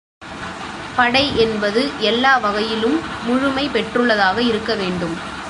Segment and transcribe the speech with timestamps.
[0.95, 5.15] படை என்பது எல்லா வகையிலும் முழுமை பெற்றுள்ளதாக இருக்கவேண்டும்.